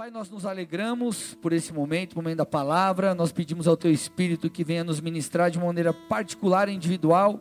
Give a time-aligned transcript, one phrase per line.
[0.00, 3.14] Pai, nós nos alegramos por esse momento, momento da palavra.
[3.14, 7.38] Nós pedimos ao Teu Espírito que venha nos ministrar de maneira particular e individual.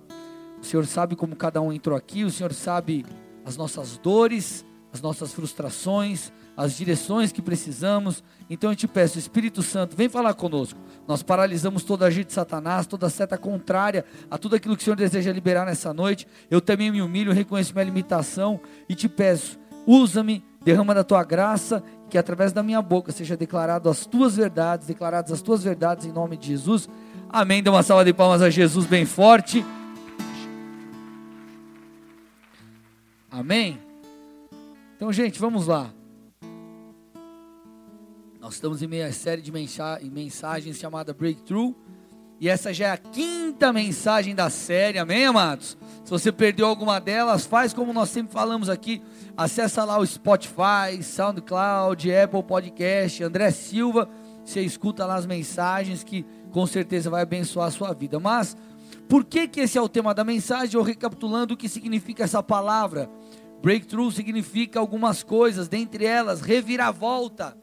[0.61, 3.05] O Senhor sabe como cada um entrou aqui, o Senhor sabe
[3.45, 8.21] as nossas dores, as nossas frustrações, as direções que precisamos.
[8.49, 10.81] Então eu te peço, Espírito Santo, vem falar conosco.
[11.07, 14.97] Nós paralisamos toda a de Satanás, toda seta contrária a tudo aquilo que o Senhor
[14.97, 16.27] deseja liberar nessa noite.
[16.51, 19.57] Eu também me humilho, reconheço minha limitação e te peço,
[19.87, 24.87] usa-me, derrama da tua graça, que através da minha boca seja declarado as tuas verdades,
[24.87, 26.89] declaradas as tuas verdades em nome de Jesus.
[27.29, 27.61] Amém.
[27.61, 29.65] Dê uma salva de palmas a Jesus bem forte.
[33.31, 33.79] Amém.
[34.95, 35.91] Então, gente, vamos lá.
[38.41, 41.75] Nós estamos em meia série de mensagens chamada Breakthrough.
[42.39, 45.77] E essa já é a quinta mensagem da série, amém, amados?
[46.05, 49.01] Se você perdeu alguma delas, faz como nós sempre falamos aqui.
[49.39, 54.09] Acessa lá o Spotify, SoundCloud, Apple Podcast, André Silva.
[54.43, 58.19] Você escuta lá as mensagens que com certeza vai abençoar a sua vida.
[58.19, 58.57] Mas
[59.07, 60.75] por que que esse é o tema da mensagem?
[60.75, 63.09] Eu recapitulando o que significa essa palavra.
[63.61, 67.57] Breakthrough significa algumas coisas, dentre elas, reviravolta,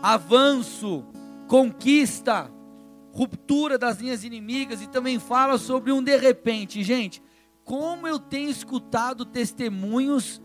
[0.00, 1.04] avanço,
[1.48, 2.48] conquista,
[3.12, 6.84] ruptura das linhas inimigas e também fala sobre um de repente.
[6.84, 7.20] Gente,
[7.64, 10.40] como eu tenho escutado testemunhos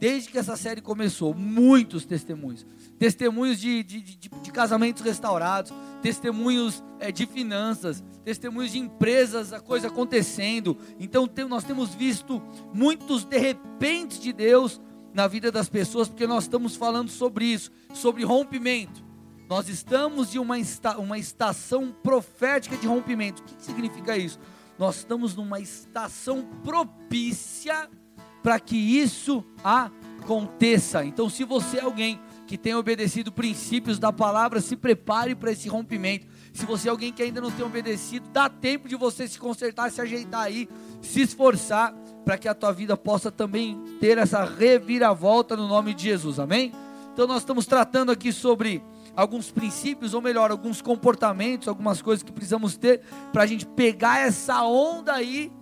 [0.00, 2.66] desde que essa série começou, muitos testemunhos.
[2.98, 9.60] Testemunhos de, de, de, de casamentos restaurados, testemunhos é, de finanças, testemunhos de empresas, a
[9.60, 10.76] coisa acontecendo.
[10.98, 14.80] Então tem, nós temos visto muitos de repente de Deus
[15.12, 19.04] na vida das pessoas, porque nós estamos falando sobre isso, sobre rompimento.
[19.50, 23.42] Nós estamos em uma, esta, uma estação profética de rompimento.
[23.42, 24.38] O que, que significa isso?
[24.78, 27.90] Nós estamos numa estação propícia
[28.42, 31.04] para que isso aconteça.
[31.04, 35.68] Então, se você é alguém que tem obedecido princípios da palavra, se prepare para esse
[35.68, 36.26] rompimento.
[36.52, 39.88] Se você é alguém que ainda não tem obedecido, dá tempo de você se consertar,
[39.92, 40.68] se ajeitar aí,
[41.00, 46.02] se esforçar para que a tua vida possa também ter essa reviravolta no nome de
[46.02, 46.40] Jesus.
[46.40, 46.72] Amém?
[47.12, 48.82] Então nós estamos tratando aqui sobre
[49.14, 53.00] alguns princípios, ou melhor, alguns comportamentos, algumas coisas que precisamos ter
[53.32, 55.52] para a gente pegar essa onda aí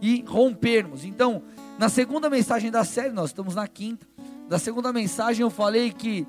[0.00, 1.04] e rompermos.
[1.04, 1.42] Então,
[1.78, 4.06] na segunda mensagem da série, nós estamos na quinta.
[4.48, 6.26] Na segunda mensagem eu falei que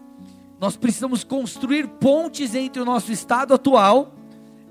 [0.59, 4.13] nós precisamos construir pontes entre o nosso estado atual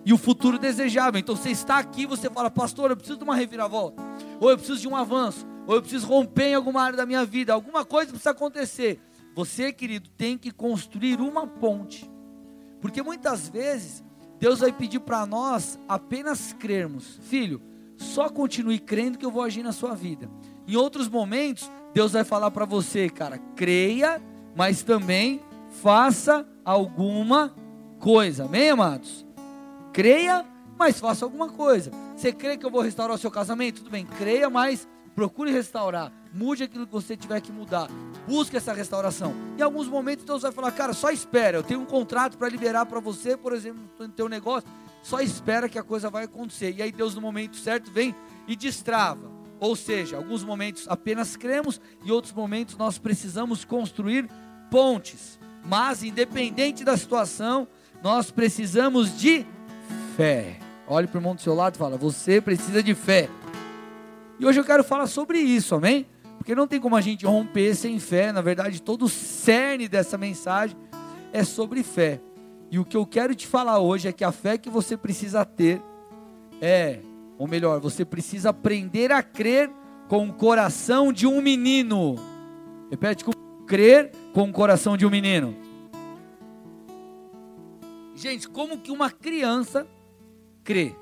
[0.05, 1.19] e o futuro desejável.
[1.19, 4.03] Então você está aqui, você fala, pastor, eu preciso de uma reviravolta,
[4.41, 7.25] ou eu preciso de um avanço, ou eu preciso romper em alguma área da minha
[7.25, 9.01] vida, alguma coisa precisa acontecer.
[9.35, 12.11] Você, querido, tem que construir uma ponte,
[12.81, 14.05] porque muitas vezes
[14.39, 17.63] Deus vai pedir para nós apenas crermos, filho,
[17.97, 20.29] só continue crendo que eu vou agir na sua vida.
[20.67, 24.21] Em outros momentos, Deus vai falar para você, cara, creia,
[24.55, 25.41] mas também
[25.83, 27.55] faça alguma
[28.01, 28.45] coisa.
[28.45, 29.25] Amém, amados?
[29.93, 30.45] Creia,
[30.79, 31.91] mas faça alguma coisa.
[32.17, 33.79] Você crê que eu vou restaurar o seu casamento?
[33.79, 36.13] Tudo bem, creia, mas procure restaurar.
[36.35, 37.89] Mude aquilo que você tiver que mudar.
[38.27, 39.35] Busque essa restauração.
[39.57, 41.57] Em alguns momentos Deus vai falar, cara, só espera.
[41.57, 44.69] Eu tenho um contrato para liberar para você, por exemplo, no teu negócio.
[45.03, 46.75] Só espera que a coisa vai acontecer.
[46.77, 48.15] E aí Deus no momento certo vem
[48.47, 49.36] e destrava.
[49.59, 54.29] Ou seja, alguns momentos apenas cremos e outros momentos nós precisamos construir
[54.71, 55.39] pontes.
[55.65, 57.67] Mas, independente da situação,
[58.03, 59.47] nós precisamos de
[60.17, 60.59] fé.
[60.87, 63.29] Olhe para o irmão do seu lado e fala: Você precisa de fé.
[64.39, 66.07] E hoje eu quero falar sobre isso, amém?
[66.37, 68.31] Porque não tem como a gente romper sem fé.
[68.31, 70.77] Na verdade, todo o cerne dessa mensagem
[71.33, 72.21] é sobre fé.
[72.71, 75.45] E o que eu quero te falar hoje é que a fé que você precisa
[75.45, 75.83] ter
[76.61, 77.01] é
[77.39, 79.71] ou melhor, você precisa aprender a crer
[80.09, 82.17] com o coração de um menino.
[82.91, 83.33] Repete com
[83.67, 85.57] crer com o coração de um menino.
[88.15, 89.87] Gente, como que uma criança
[90.65, 90.95] crê?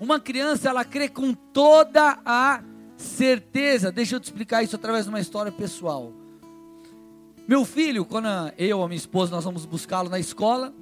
[0.00, 2.62] Uma criança ela crê com toda a
[2.96, 3.92] certeza.
[3.92, 6.12] Deixa eu te explicar isso através de uma história pessoal.
[7.46, 8.26] Meu filho, quando
[8.58, 10.74] eu a minha esposa nós vamos buscá-lo na escola,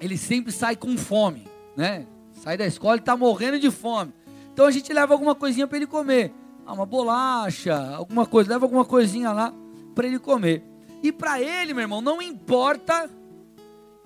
[0.00, 2.06] ele sempre sai com fome, né?
[2.44, 4.12] Sai da escola e está morrendo de fome.
[4.52, 6.30] Então a gente leva alguma coisinha para ele comer.
[6.66, 9.50] Ah, uma bolacha, alguma coisa, leva alguma coisinha lá
[9.94, 10.62] para ele comer.
[11.02, 13.08] E para ele, meu irmão, não importa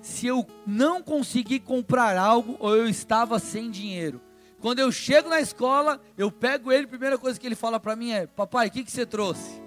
[0.00, 4.20] se eu não consegui comprar algo ou eu estava sem dinheiro.
[4.60, 7.96] Quando eu chego na escola, eu pego ele, a primeira coisa que ele fala para
[7.96, 9.60] mim é: Papai, o que, que você trouxe?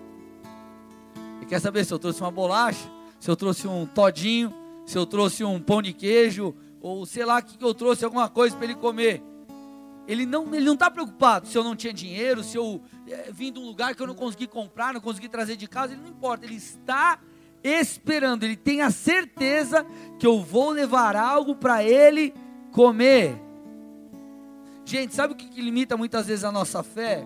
[1.35, 2.89] Ele quer saber se eu trouxe uma bolacha,
[3.19, 4.53] se eu trouxe um todinho,
[4.85, 8.55] se eu trouxe um pão de queijo, ou sei lá que eu trouxe alguma coisa
[8.55, 9.23] para ele comer.
[10.07, 13.51] Ele não ele não está preocupado se eu não tinha dinheiro, se eu é, vim
[13.51, 16.09] de um lugar que eu não consegui comprar, não consegui trazer de casa, ele não
[16.09, 16.45] importa.
[16.45, 17.19] Ele está
[17.63, 19.85] esperando, ele tem a certeza
[20.19, 22.33] que eu vou levar algo para ele
[22.71, 23.39] comer.
[24.83, 27.23] Gente, sabe o que, que limita muitas vezes a nossa fé?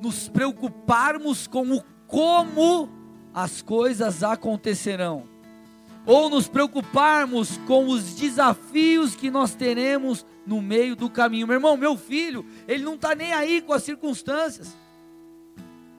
[0.00, 2.88] Nos preocuparmos com o como
[3.32, 5.28] as coisas acontecerão,
[6.04, 11.46] ou nos preocuparmos com os desafios que nós teremos no meio do caminho.
[11.46, 14.76] Meu irmão, meu filho, ele não está nem aí com as circunstâncias.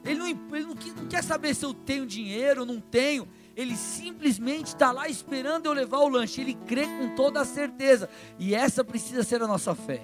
[0.04, 3.28] Ele não, ele não, não quer saber se eu tenho dinheiro ou não tenho.
[3.56, 6.42] Ele simplesmente está lá esperando eu levar o lanche.
[6.42, 8.10] Ele crê com toda a certeza.
[8.38, 10.02] E essa precisa ser a nossa fé.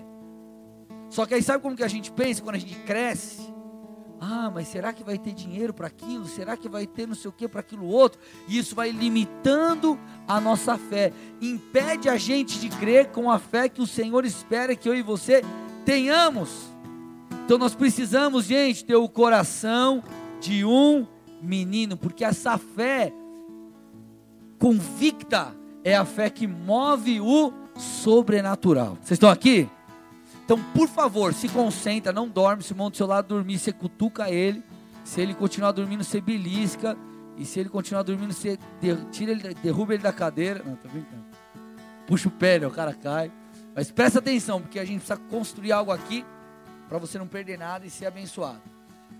[1.09, 3.58] Só que aí sabe como que a gente pensa quando a gente cresce?
[4.21, 6.25] Ah, mas será que vai ter dinheiro para aquilo?
[6.25, 8.19] Será que vai ter não sei o que para aquilo outro?
[8.47, 11.13] E isso vai limitando a nossa fé.
[11.41, 15.01] Impede a gente de crer com a fé que o Senhor espera que eu e
[15.01, 15.41] você
[15.85, 16.69] tenhamos.
[17.45, 20.03] Então nós precisamos, gente, ter o coração
[20.41, 21.07] de um
[21.41, 23.13] menino, porque essa fé
[24.59, 28.97] convicta é a fé que move o sobrenatural.
[29.01, 29.69] Vocês estão aqui?
[30.49, 32.63] Então, por favor, se concentra, não dorme.
[32.63, 34.63] Se o do seu lado dormir, você cutuca ele.
[35.03, 36.97] Se ele continuar dormindo, você belisca.
[37.37, 38.57] E se ele continuar dormindo, você
[39.11, 40.63] tira ele, derruba ele da cadeira.
[40.65, 41.23] Não, tô brincando.
[42.07, 43.31] Puxa o pé, né, o cara cai.
[43.75, 46.25] Mas presta atenção, porque a gente precisa construir algo aqui
[46.87, 48.63] para você não perder nada e ser abençoado.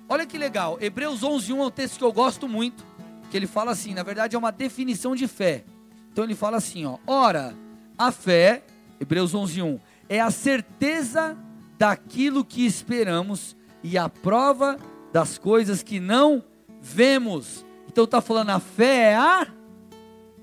[0.09, 2.83] Olha que legal, Hebreus 11:1 é um texto que eu gosto muito,
[3.29, 5.63] que ele fala assim, na verdade é uma definição de fé.
[6.11, 7.53] Então ele fala assim, ó: Ora,
[7.95, 8.63] a fé,
[8.99, 9.79] Hebreus 11:1,
[10.09, 11.38] é a certeza
[11.77, 14.77] daquilo que esperamos e a prova
[15.13, 16.44] das coisas que não
[16.81, 17.65] vemos.
[17.88, 19.47] Então está falando a fé é a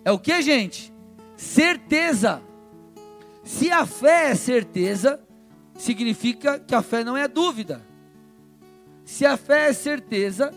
[0.07, 0.95] é o que, gente?
[1.37, 2.41] Certeza.
[3.43, 5.21] Se a fé é certeza,
[5.75, 7.85] significa que a fé não é dúvida.
[9.05, 10.55] Se a fé é certeza,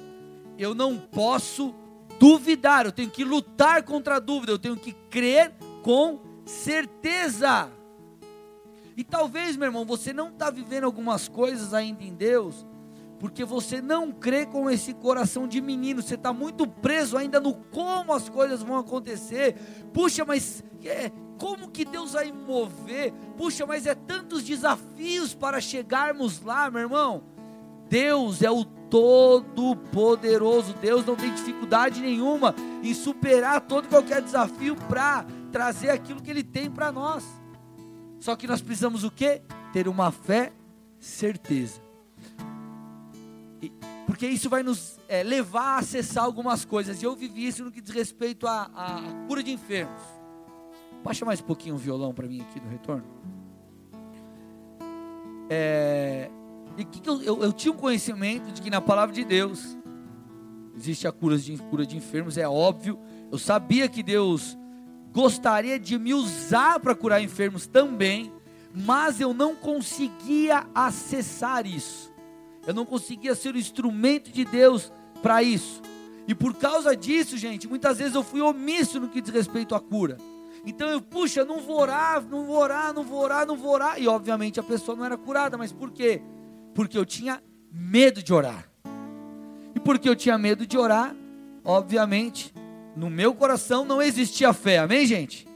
[0.56, 1.74] eu não posso
[2.20, 5.52] duvidar, eu tenho que lutar contra a dúvida, eu tenho que crer
[5.82, 7.72] com certeza.
[9.00, 12.68] E talvez, meu irmão, você não está vivendo algumas coisas ainda em Deus,
[13.18, 17.54] porque você não crê com esse coração de menino, você está muito preso ainda no
[17.54, 19.56] como as coisas vão acontecer.
[19.94, 23.14] Puxa, mas é, como que Deus vai mover?
[23.38, 27.24] Puxa, mas é tantos desafios para chegarmos lá, meu irmão.
[27.88, 32.54] Deus é o Todo-Poderoso, Deus não tem dificuldade nenhuma
[32.84, 37.39] em superar todo qualquer desafio para trazer aquilo que Ele tem para nós.
[38.20, 39.42] Só que nós precisamos o quê?
[39.72, 40.52] Ter uma fé
[41.00, 41.82] certeza.
[43.62, 43.72] E,
[44.06, 47.02] porque isso vai nos é, levar a acessar algumas coisas.
[47.02, 50.02] E eu vivi isso no que diz respeito à, à cura de enfermos.
[51.04, 53.06] Baixa mais um pouquinho o violão para mim aqui no retorno.
[55.50, 56.30] É,
[56.78, 59.78] e que, que eu, eu, eu, tinha um conhecimento de que na palavra de Deus
[60.76, 63.00] existe a cura de, cura de enfermos, é óbvio.
[63.32, 64.58] Eu sabia que Deus
[65.12, 68.32] gostaria de me usar para curar enfermos também,
[68.74, 72.12] mas eu não conseguia acessar isso.
[72.66, 74.92] Eu não conseguia ser o instrumento de Deus
[75.22, 75.82] para isso.
[76.28, 79.80] E por causa disso, gente, muitas vezes eu fui omisso no que diz respeito à
[79.80, 80.18] cura.
[80.66, 84.00] Então eu, puxa, não vou orar, não vou orar, não vou orar, não vou orar.
[84.00, 86.22] E obviamente a pessoa não era curada, mas por quê?
[86.76, 87.42] Porque eu tinha
[87.72, 88.70] medo de orar.
[89.74, 91.16] E porque eu tinha medo de orar,
[91.64, 92.54] obviamente,
[92.96, 95.48] no meu coração não existia fé, amém, gente?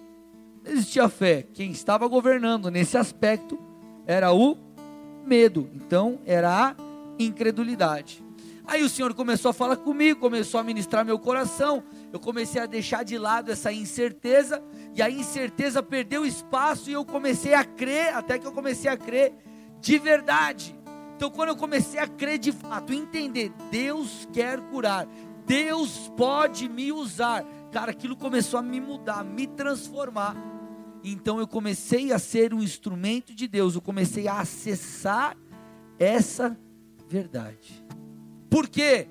[0.63, 1.45] Não existia fé.
[1.53, 3.59] Quem estava governando nesse aspecto
[4.05, 4.57] era o
[5.25, 6.75] medo, então era a
[7.19, 8.23] incredulidade.
[8.65, 11.83] Aí o Senhor começou a falar comigo, começou a ministrar meu coração.
[12.13, 14.63] Eu comecei a deixar de lado essa incerteza,
[14.95, 18.95] e a incerteza perdeu espaço e eu comecei a crer, até que eu comecei a
[18.95, 19.33] crer
[19.81, 20.73] de verdade.
[21.15, 25.07] Então, quando eu comecei a crer de fato, entender, Deus quer curar,
[25.45, 27.43] Deus pode me usar.
[27.71, 30.35] Cara, aquilo começou a me mudar, me transformar.
[31.03, 35.35] Então eu comecei a ser um instrumento de Deus, eu comecei a acessar
[35.99, 36.57] essa
[37.09, 37.85] verdade.
[38.49, 39.07] Por quê?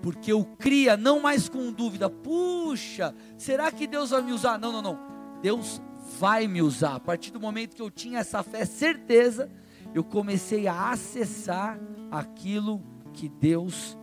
[0.00, 4.58] Porque eu cria não mais com dúvida, puxa, será que Deus vai me usar?
[4.58, 4.98] Não, não, não.
[5.42, 5.80] Deus
[6.18, 6.94] vai me usar.
[6.94, 9.50] A partir do momento que eu tinha essa fé, certeza,
[9.94, 11.78] eu comecei a acessar
[12.10, 13.96] aquilo que Deus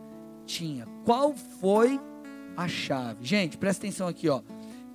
[0.51, 0.85] tinha.
[1.05, 1.99] Qual foi
[2.55, 3.25] a chave?
[3.25, 4.41] Gente, presta atenção aqui, ó.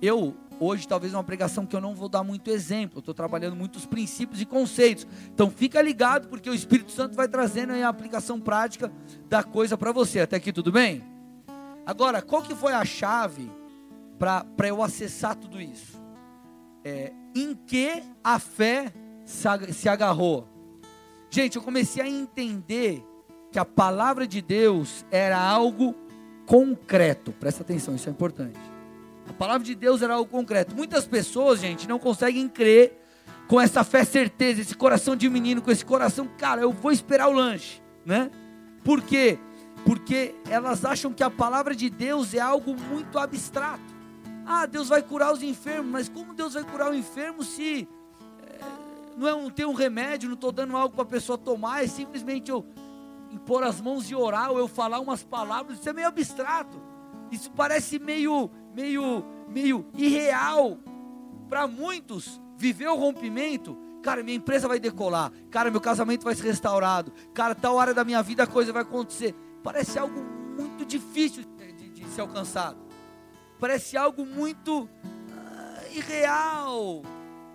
[0.01, 2.99] Eu hoje talvez uma pregação que eu não vou dar muito exemplo.
[2.99, 5.07] Estou trabalhando muitos princípios e conceitos.
[5.33, 8.91] Então fica ligado porque o Espírito Santo vai trazendo a aplicação prática
[9.27, 10.19] da coisa para você.
[10.19, 11.03] Até aqui tudo bem?
[11.85, 13.49] Agora, qual que foi a chave
[14.19, 15.97] para eu acessar tudo isso?
[16.83, 18.93] É, em que a fé
[19.25, 20.47] se agarrou?
[21.29, 23.03] Gente, eu comecei a entender
[23.51, 25.95] que a palavra de Deus era algo
[26.45, 27.31] concreto.
[27.33, 28.59] Presta atenção, isso é importante.
[29.29, 30.75] A palavra de Deus era algo concreto.
[30.75, 32.97] Muitas pessoas, gente, não conseguem crer
[33.47, 37.29] com essa fé certeza, esse coração de menino, com esse coração, cara, eu vou esperar
[37.29, 38.29] o lanche, né?
[38.83, 39.39] Por quê?
[39.85, 43.95] Porque elas acham que a palavra de Deus é algo muito abstrato.
[44.45, 47.87] Ah, Deus vai curar os enfermos, mas como Deus vai curar o enfermo se
[48.45, 48.59] é,
[49.17, 51.87] não, é um, tem um remédio, não estou dando algo para a pessoa tomar, é
[51.87, 52.65] simplesmente eu
[53.31, 56.81] impor as mãos e orar, ou eu falar umas palavras, isso é meio abstrato.
[57.31, 60.77] Isso parece meio, meio, meio irreal
[61.49, 62.41] para muitos.
[62.57, 67.53] Viver o rompimento, cara, minha empresa vai decolar, cara, meu casamento vai ser restaurado, cara,
[67.53, 69.35] tal área da minha vida a coisa vai acontecer.
[69.63, 70.19] Parece algo
[70.59, 72.79] muito difícil de, de, de ser alcançado.
[73.59, 74.89] Parece algo muito
[75.31, 77.03] ah, irreal,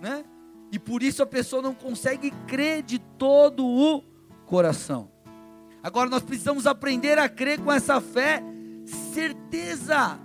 [0.01, 0.25] né?
[0.71, 4.03] E por isso a pessoa não consegue crer de todo o
[4.47, 5.12] coração.
[5.83, 8.43] Agora nós precisamos aprender a crer com essa fé,
[9.13, 10.19] certeza.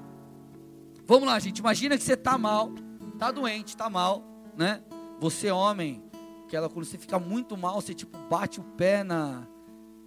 [1.06, 1.60] Vamos lá, gente.
[1.60, 2.72] Imagina que você está mal,
[3.14, 4.24] está doente, está mal,
[4.56, 4.84] né?
[5.20, 6.04] Você, homem,
[6.46, 9.48] aquela quando você fica muito mal, você tipo bate o pé na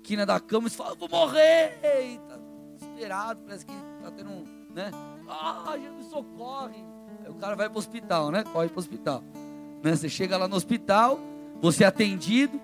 [0.03, 1.79] quina da cama e fala, vou morrer.
[1.83, 2.39] Está
[2.77, 4.91] desesperado, parece que está tendo um, né?
[5.29, 6.85] Ah, Jesus socorre.
[7.25, 8.45] Aí o cara vai para o hospital, né?
[8.45, 9.25] Corre para o hospital.
[9.83, 9.97] Né?
[9.97, 11.19] Você chega lá no hospital,
[11.61, 12.61] você é atendido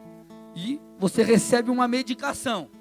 [0.55, 2.75] e você recebe uma medicação.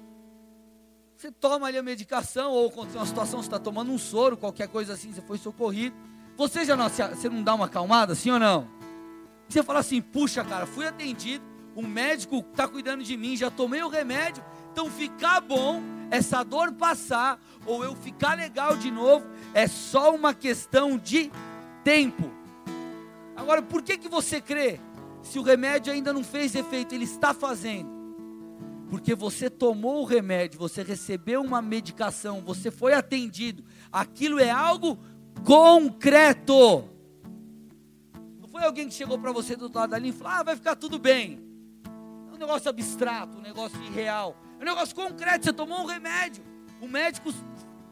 [1.16, 4.36] Você toma ali a medicação, ou quando tem uma situação, você está tomando um soro,
[4.36, 5.96] qualquer coisa assim, você foi socorrido.
[6.36, 8.68] Você já não, você não dá uma acalmada, sim ou não?
[9.48, 11.42] Você fala assim, puxa cara, fui atendido,
[11.74, 15.80] o médico está cuidando de mim, já tomei o remédio, então ficar bom,
[16.10, 21.32] essa dor passar, ou eu ficar legal de novo, é só uma questão de
[21.82, 22.30] tempo.
[23.34, 24.78] Agora, por que, que você crê?
[25.22, 27.95] Se o remédio ainda não fez efeito, ele está fazendo
[28.88, 34.98] porque você tomou o remédio, você recebeu uma medicação, você foi atendido, aquilo é algo
[35.44, 36.88] concreto.
[38.40, 40.42] Não foi alguém que chegou para você do outro lado da linha e falou: ah,
[40.42, 41.40] vai ficar tudo bem.
[42.30, 44.36] É um negócio abstrato, um negócio irreal.
[44.58, 45.44] É um negócio concreto.
[45.44, 46.44] Você tomou um remédio,
[46.80, 47.32] o médico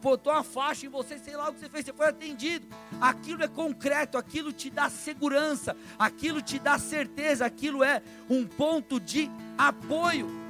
[0.01, 2.67] botou uma faixa em você, sei lá o que você fez, você foi atendido.
[3.01, 8.99] Aquilo é concreto, aquilo te dá segurança, aquilo te dá certeza, aquilo é um ponto
[8.99, 10.44] de apoio.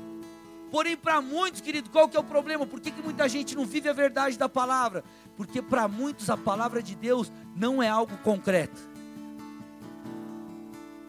[0.75, 2.67] Porém, para muitos, querido, qual que é o problema?
[2.67, 5.05] Por que, que muita gente não vive a verdade da palavra?
[5.37, 8.77] Porque para muitos a palavra de Deus não é algo concreto.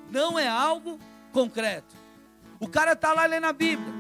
[0.09, 1.01] Não é algo
[1.33, 1.97] concreto.
[2.61, 3.93] O cara está lá lendo a Bíblia.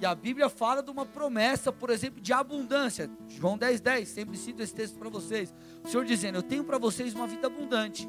[0.00, 3.08] E a Bíblia fala de uma promessa, por exemplo, de abundância.
[3.28, 5.54] João 10, 10, sempre cito esse texto para vocês.
[5.84, 8.08] O Senhor dizendo: Eu tenho para vocês uma vida abundante.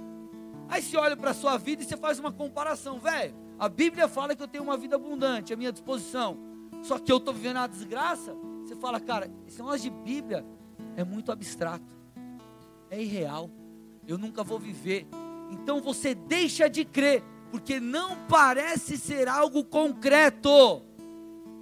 [0.67, 3.35] Aí você olha para a sua vida e você faz uma comparação, velho.
[3.59, 6.49] A Bíblia fala que eu tenho uma vida abundante à minha disposição
[6.81, 8.35] só que eu estou vivendo a desgraça.
[8.63, 10.45] Você fala, cara, esse negócio de Bíblia
[10.95, 11.95] é muito abstrato,
[12.89, 13.49] é irreal,
[14.07, 15.07] eu nunca vou viver.
[15.51, 20.83] Então você deixa de crer, porque não parece ser algo concreto.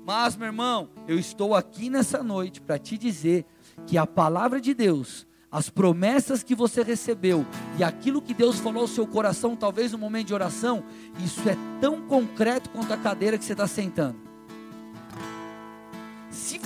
[0.05, 3.45] Mas, meu irmão, eu estou aqui nessa noite para te dizer
[3.85, 7.45] que a palavra de Deus, as promessas que você recebeu
[7.77, 10.83] e aquilo que Deus falou ao seu coração, talvez no momento de oração,
[11.23, 14.28] isso é tão concreto quanto a cadeira que você está sentando.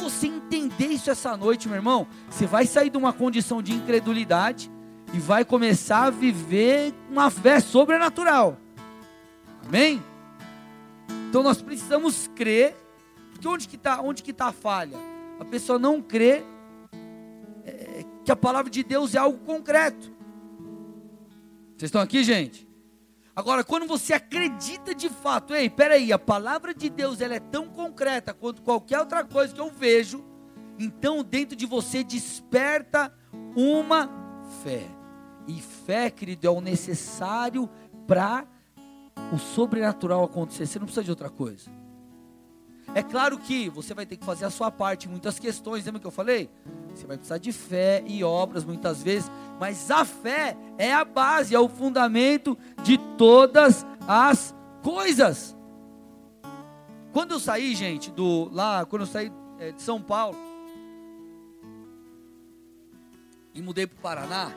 [0.04, 4.70] Você entender isso essa noite, meu irmão, você vai sair de uma condição de incredulidade
[5.14, 8.58] e vai começar a viver uma fé sobrenatural.
[9.66, 10.04] Amém?
[11.30, 12.76] Então nós precisamos crer,
[13.32, 14.98] porque onde que está onde que tá a falha?
[15.40, 16.44] A pessoa não crê
[17.64, 20.12] é, que a palavra de Deus é algo concreto.
[21.78, 22.68] Vocês estão aqui, gente?
[23.36, 27.68] Agora, quando você acredita de fato, ei, peraí, a palavra de Deus ela é tão
[27.68, 30.24] concreta quanto qualquer outra coisa que eu vejo,
[30.78, 33.12] então dentro de você desperta
[33.56, 34.08] uma
[34.64, 34.84] fé.
[35.48, 37.68] E fé, querido, é o necessário
[38.08, 38.46] para
[39.34, 40.68] o sobrenatural acontecer.
[40.68, 41.72] Você não precisa de outra coisa.
[42.96, 46.00] É claro que você vai ter que fazer a sua parte em muitas questões, lembra
[46.00, 46.48] que eu falei?
[46.94, 51.56] Você vai precisar de fé e obras muitas vezes, mas a fé é a base,
[51.56, 55.58] é o fundamento de todas as coisas.
[57.12, 60.38] Quando eu saí, gente, do lá, quando eu saí é, de São Paulo
[63.56, 64.52] e mudei para o Paraná,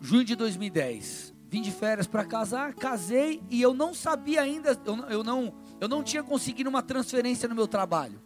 [0.00, 4.96] junho de 2010, vim de férias para casar, casei e eu não sabia ainda, eu,
[5.08, 8.20] eu não, eu não tinha conseguido uma transferência no meu trabalho.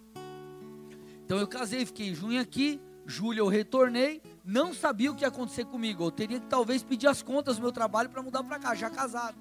[1.25, 5.65] Então eu casei, fiquei junho aqui, julho eu retornei, não sabia o que ia acontecer
[5.65, 6.03] comigo.
[6.03, 8.91] Eu teria que talvez pedir as contas do meu trabalho para mudar para cá, já
[8.91, 9.37] casado.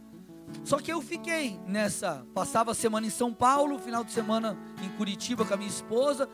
[0.63, 4.89] Só que eu fiquei nessa, passava a semana em São Paulo, final de semana em
[4.97, 6.27] Curitiba com a minha esposa,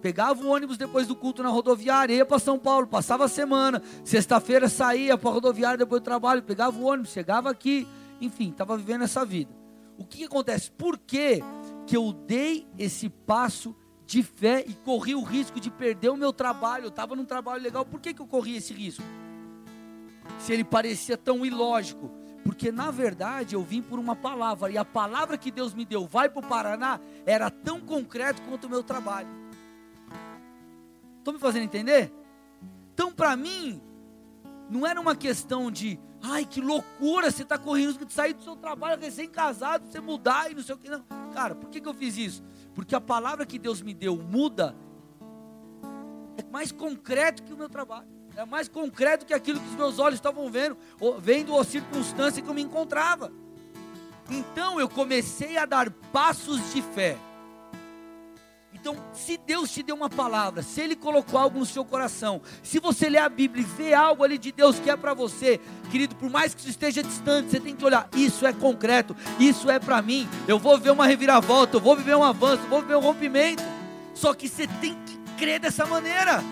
[0.00, 3.82] Pegava o ônibus depois do culto na rodoviária, ia para São Paulo, passava a semana.
[4.02, 7.86] Sexta-feira saía para a rodoviária depois do trabalho, pegava o ônibus, chegava aqui.
[8.20, 9.50] Enfim, estava vivendo essa vida.
[9.98, 10.70] O que, que acontece?
[10.70, 11.42] Por que,
[11.86, 13.76] que eu dei esse passo
[14.06, 16.84] de fé e corri o risco de perder o meu trabalho?
[16.84, 19.04] Eu estava num trabalho legal, por que, que eu corri esse risco?
[20.38, 22.10] Se ele parecia tão ilógico.
[22.42, 26.06] Porque na verdade eu vim por uma palavra, e a palavra que Deus me deu,
[26.06, 29.28] vai para o Paraná, era tão concreto quanto o meu trabalho.
[31.20, 32.12] Estão me fazendo entender?
[32.92, 33.80] Então, para mim,
[34.70, 38.56] não era uma questão de, ai, que loucura, você está correndo de sair do seu
[38.56, 40.88] trabalho recém-casado, você mudar e não sei o que.
[40.88, 41.04] Não.
[41.32, 42.42] Cara, por que, que eu fiz isso?
[42.74, 44.74] Porque a palavra que Deus me deu muda,
[46.38, 48.08] é mais concreto que o meu trabalho.
[48.36, 50.76] É mais concreto que aquilo que os meus olhos estavam vendo,
[51.18, 53.30] vendo a circunstância que eu me encontrava.
[54.30, 57.18] Então eu comecei a dar passos de fé.
[58.80, 62.78] Então, se Deus te deu uma palavra, se Ele colocou algo no seu coração, se
[62.78, 65.60] você lê a Bíblia e vê algo ali de Deus que é para você,
[65.90, 69.70] querido, por mais que isso esteja distante, você tem que olhar, isso é concreto, isso
[69.70, 72.80] é para mim, eu vou ver uma reviravolta, eu vou viver um avanço, eu vou
[72.80, 73.62] viver um rompimento.
[74.14, 76.42] Só que você tem que crer dessa maneira.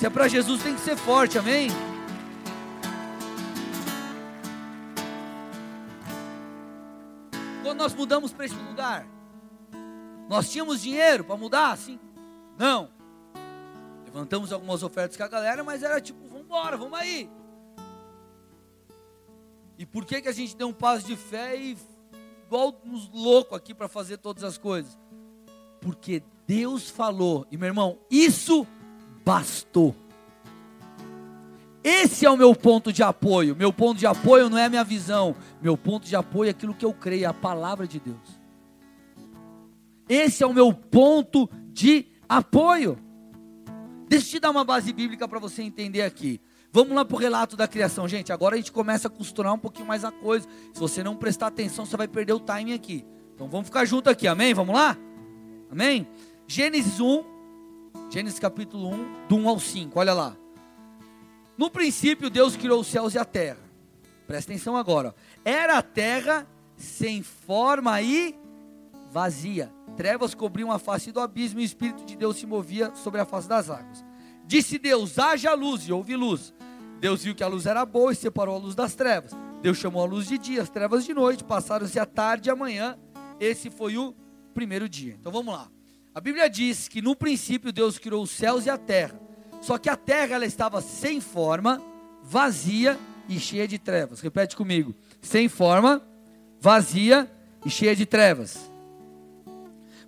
[0.00, 1.68] Se é para Jesus, tem que ser forte, amém?
[7.62, 9.06] Quando nós mudamos para esse lugar,
[10.28, 11.76] nós tínhamos dinheiro para mudar?
[11.76, 11.98] Sim.
[12.58, 12.90] Não.
[14.04, 17.30] Levantamos algumas ofertas com a galera, mas era tipo, vamos embora, vamos aí.
[19.78, 21.76] E por que, que a gente deu um passo de fé e
[22.46, 24.98] igual uns loucos aqui para fazer todas as coisas?
[25.80, 28.66] Porque Deus falou, e meu irmão, isso
[29.24, 29.94] bastou.
[31.84, 33.54] Esse é o meu ponto de apoio.
[33.54, 35.36] Meu ponto de apoio não é a minha visão.
[35.62, 38.35] Meu ponto de apoio é aquilo que eu creio, é a palavra de Deus.
[40.08, 42.98] Esse é o meu ponto de apoio.
[44.08, 46.40] Deixa eu te dar uma base bíblica para você entender aqui.
[46.72, 48.32] Vamos lá para o relato da criação, gente.
[48.32, 50.46] Agora a gente começa a costurar um pouquinho mais a coisa.
[50.72, 53.04] Se você não prestar atenção, você vai perder o timing aqui.
[53.34, 54.54] Então vamos ficar junto aqui, amém?
[54.54, 54.96] Vamos lá?
[55.70, 56.06] Amém?
[56.46, 57.24] Gênesis 1,
[58.10, 60.36] Gênesis capítulo 1, do 1 ao 5, olha lá.
[61.58, 63.58] No princípio, Deus criou os céus e a terra.
[64.26, 65.14] Presta atenção agora.
[65.44, 68.34] Era a terra sem forma e
[69.16, 69.72] vazia.
[69.96, 73.24] Trevas cobriam a face do abismo e o Espírito de Deus se movia sobre a
[73.24, 74.04] face das águas.
[74.46, 76.52] Disse Deus: haja luz, e houve luz.
[77.00, 79.32] Deus viu que a luz era boa e separou a luz das trevas.
[79.62, 82.56] Deus chamou a luz de dia, as trevas de noite, passaram-se a tarde e a
[82.56, 82.98] manhã.
[83.40, 84.14] Esse foi o
[84.52, 85.16] primeiro dia.
[85.18, 85.66] Então vamos lá.
[86.14, 89.18] A Bíblia diz que no princípio Deus criou os céus e a terra.
[89.62, 91.82] Só que a terra ela estava sem forma,
[92.22, 92.98] vazia
[93.30, 94.20] e cheia de trevas.
[94.20, 96.02] Repete comigo: sem forma,
[96.60, 97.30] vazia
[97.64, 98.75] e cheia de trevas.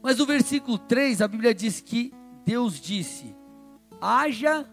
[0.03, 2.13] Mas no versículo 3, a Bíblia diz que
[2.45, 3.35] Deus disse:
[4.01, 4.67] haja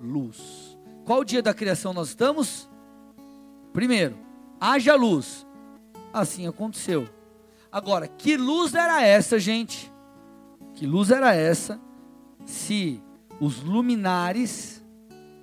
[0.00, 0.78] luz.
[1.04, 2.70] Qual dia da criação nós estamos?
[3.72, 4.16] Primeiro,
[4.60, 5.46] haja luz.
[6.12, 7.08] Assim aconteceu.
[7.70, 9.90] Agora, que luz era essa, gente?
[10.74, 11.80] Que luz era essa?
[12.44, 13.02] Se
[13.40, 14.84] os luminares,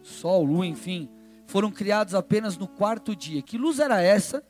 [0.04, 1.10] sol, lua, enfim,
[1.48, 3.42] foram criados apenas no quarto dia.
[3.42, 4.44] Que luz era essa?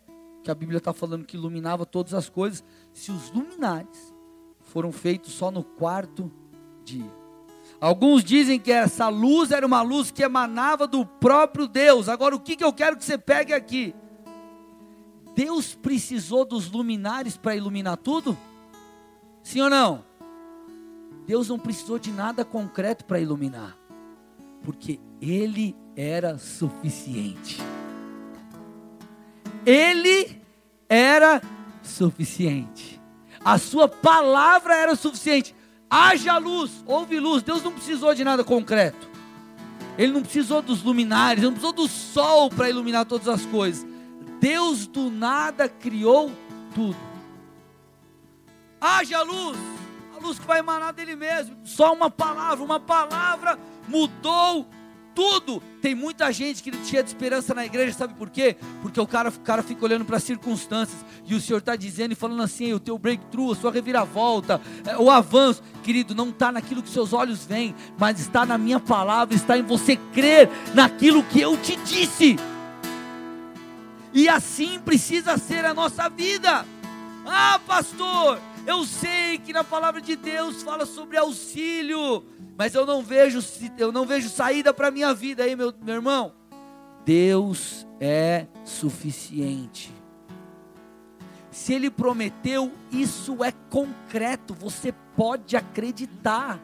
[0.43, 2.63] Que a Bíblia está falando que iluminava todas as coisas.
[2.93, 4.13] Se os luminares
[4.69, 6.31] foram feitos só no quarto
[6.83, 7.11] dia.
[7.81, 12.09] Alguns dizem que essa luz era uma luz que emanava do próprio Deus.
[12.09, 13.95] Agora, o que, que eu quero que você pegue aqui?
[15.33, 18.37] Deus precisou dos luminares para iluminar tudo?
[19.41, 20.03] Sim ou não?
[21.25, 23.77] Deus não precisou de nada concreto para iluminar,
[24.63, 27.59] porque Ele era suficiente.
[29.65, 30.41] Ele
[30.89, 31.41] era
[31.83, 32.98] suficiente.
[33.43, 35.55] A sua palavra era suficiente.
[35.89, 37.41] Haja luz, houve luz.
[37.41, 39.09] Deus não precisou de nada concreto.
[39.97, 43.85] Ele não precisou dos luminares, não precisou do sol para iluminar todas as coisas.
[44.39, 46.31] Deus do nada criou
[46.73, 46.97] tudo.
[48.79, 49.57] Haja luz,
[50.15, 51.57] a luz que vai emanar dele mesmo.
[51.65, 54.65] Só uma palavra, uma palavra mudou
[55.13, 55.61] tudo.
[55.81, 58.55] Tem muita gente que tinha de esperança na igreja, sabe por quê?
[58.81, 62.11] Porque o cara, o cara fica olhando para as circunstâncias e o Senhor está dizendo
[62.11, 66.51] e falando assim: o teu breakthrough, a sua reviravolta, é, o avanço, querido, não está
[66.51, 71.23] naquilo que seus olhos veem, mas está na minha palavra, está em você crer naquilo
[71.23, 72.35] que eu te disse.
[74.13, 76.65] E assim precisa ser a nossa vida.
[77.25, 82.25] Ah, pastor, eu sei que na palavra de Deus fala sobre auxílio
[82.59, 83.39] mas eu não vejo,
[83.77, 86.33] eu não vejo saída para a minha vida aí, meu, meu irmão.
[87.05, 89.93] Deus é suficiente.
[91.49, 96.59] Se Ele prometeu, isso é concreto, você pode acreditar.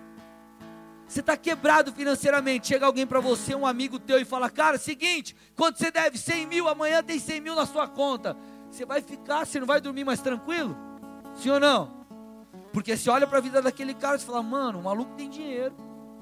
[1.08, 2.68] Você está quebrado financeiramente.
[2.68, 6.18] Chega alguém para você, um amigo teu, e fala: Cara, seguinte, quanto você deve?
[6.18, 8.36] 100 mil, amanhã tem 100 mil na sua conta.
[8.70, 10.76] Você vai ficar, você não vai dormir mais tranquilo?
[11.36, 12.06] Sim ou não?
[12.74, 15.76] Porque você olha para a vida daquele cara e fala: Mano, o maluco tem dinheiro.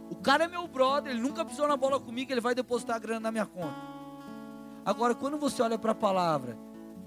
[0.09, 2.99] O cara é meu brother, ele nunca pisou na bola comigo, ele vai depositar a
[2.99, 3.75] grana na minha conta.
[4.85, 6.57] Agora, quando você olha para a palavra,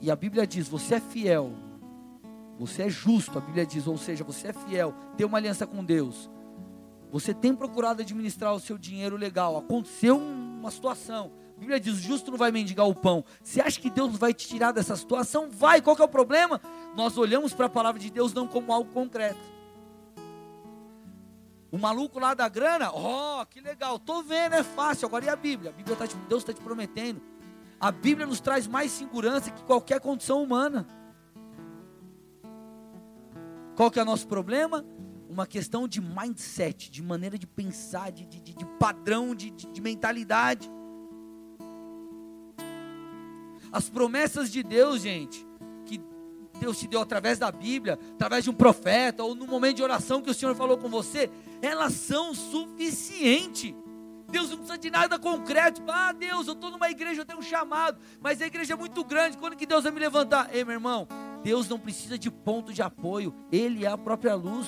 [0.01, 1.53] e a Bíblia diz: Você é fiel,
[2.59, 5.85] você é justo, a Bíblia diz, ou seja, você é fiel, tem uma aliança com
[5.85, 6.31] Deus.
[7.13, 9.57] Você tem procurado administrar o seu dinheiro legal.
[9.57, 11.33] Aconteceu uma situação.
[11.57, 13.25] A Bíblia diz: o justo não vai mendigar o pão.
[13.43, 15.49] Você acha que Deus vai te tirar dessa situação?
[15.51, 15.81] Vai.
[15.81, 16.61] Qual que é o problema?
[16.95, 19.57] Nós olhamos para a palavra de Deus não como algo concreto.
[21.73, 25.07] O maluco lá da grana, ó, oh, que legal, tô vendo, é fácil.
[25.07, 25.71] Agora e a Bíblia?
[25.71, 27.21] A Bíblia tá te, Deus está te prometendo.
[27.81, 30.87] A Bíblia nos traz mais segurança que qualquer condição humana.
[33.75, 34.85] Qual que é o nosso problema?
[35.29, 39.81] uma questão de mindset, de maneira de pensar, de, de, de padrão, de, de, de
[39.83, 40.71] mentalidade.
[43.77, 45.47] As promessas de Deus, gente,
[45.85, 46.01] que
[46.59, 50.23] Deus te deu através da Bíblia, através de um profeta, ou no momento de oração
[50.23, 53.75] que o Senhor falou com você, elas são suficientes.
[54.31, 55.83] Deus não precisa de nada concreto.
[55.89, 59.05] Ah, Deus, eu estou numa igreja, eu tenho um chamado, mas a igreja é muito
[59.05, 59.37] grande.
[59.37, 60.49] Quando que Deus vai me levantar?
[60.55, 61.07] Ei, meu irmão,
[61.43, 64.67] Deus não precisa de ponto de apoio, Ele é a própria luz.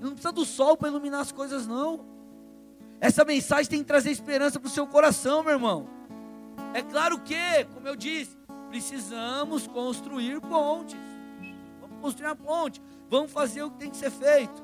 [0.00, 2.06] Não precisa do sol para iluminar as coisas, não.
[2.98, 5.97] Essa mensagem tem que trazer esperança para o seu coração, meu irmão.
[6.74, 8.36] É claro que, como eu disse,
[8.68, 10.98] precisamos construir pontes.
[11.80, 12.82] Vamos construir uma ponte.
[13.08, 14.62] Vamos fazer o que tem que ser feito.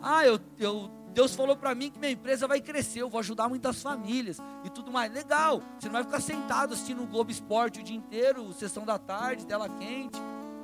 [0.00, 3.48] Ah, eu, eu Deus falou para mim que minha empresa vai crescer, eu vou ajudar
[3.48, 5.12] muitas famílias e tudo mais.
[5.12, 5.62] Legal.
[5.78, 9.46] Você não vai ficar sentado assistindo o Globo Esporte o dia inteiro, sessão da tarde,
[9.46, 10.20] tela quente.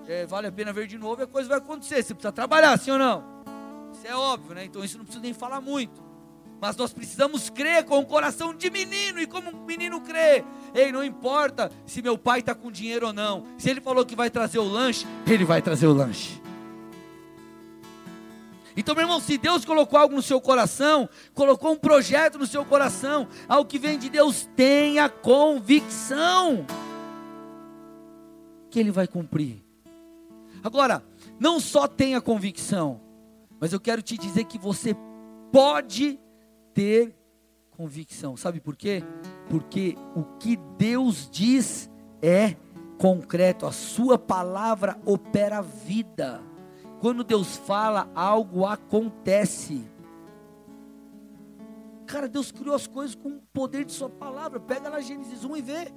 [0.09, 2.03] É, vale a pena ver de novo e a coisa vai acontecer.
[2.03, 3.23] Você precisa trabalhar, sim ou não?
[3.93, 4.65] Isso é óbvio, né?
[4.65, 6.10] Então isso não precisa nem falar muito.
[6.61, 10.45] Mas nós precisamos crer com o coração de menino e como um menino crê.
[10.75, 13.47] Ei, não importa se meu pai está com dinheiro ou não.
[13.57, 16.41] Se ele falou que vai trazer o lanche, ele vai trazer o lanche.
[18.77, 22.65] Então, meu irmão, se Deus colocou algo no seu coração, colocou um projeto no seu
[22.65, 26.67] coração, algo que vem de Deus, tenha convicção
[28.71, 29.63] que Ele vai cumprir.
[30.63, 31.03] Agora,
[31.39, 33.01] não só tenha convicção,
[33.59, 34.95] mas eu quero te dizer que você
[35.51, 36.19] pode
[36.75, 37.15] ter
[37.71, 38.37] convicção.
[38.37, 39.03] Sabe por quê?
[39.49, 41.91] Porque o que Deus diz
[42.23, 42.57] é
[42.99, 43.67] concreto.
[43.67, 46.43] A sua palavra opera vida.
[47.01, 49.83] Quando Deus fala, algo acontece.
[52.07, 54.61] Cara, Deus criou as coisas com o poder de sua palavra.
[54.61, 55.93] Pega lá Gênesis 1 e vê.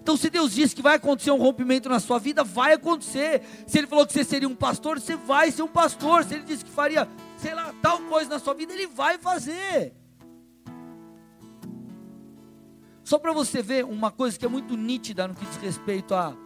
[0.00, 3.42] Então, se Deus disse que vai acontecer um rompimento na sua vida, vai acontecer.
[3.66, 6.24] Se Ele falou que você seria um pastor, você vai ser um pastor.
[6.24, 7.06] Se Ele disse que faria,
[7.38, 9.94] sei lá, tal coisa na sua vida, Ele vai fazer.
[13.04, 16.36] Só para você ver uma coisa que é muito nítida no que diz respeito a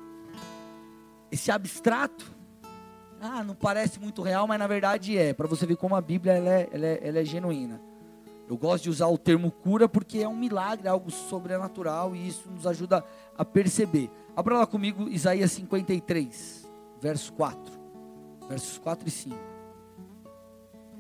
[1.31, 2.31] esse abstrato.
[3.21, 5.33] Ah, não parece muito real, mas na verdade é.
[5.33, 7.81] Para você ver como a Bíblia ela é, ela é, ela é genuína.
[8.49, 12.51] Eu gosto de usar o termo cura porque é um milagre, algo sobrenatural e isso
[12.51, 13.05] nos ajuda
[13.37, 14.11] a perceber.
[14.37, 16.69] Abra lá comigo Isaías 53,
[17.01, 17.81] verso 4.
[18.49, 19.52] Versos 4 e 5.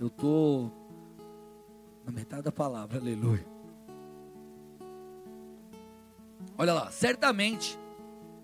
[0.03, 0.73] Eu estou
[2.05, 3.47] na metade da palavra, aleluia.
[6.59, 7.79] Olha lá, certamente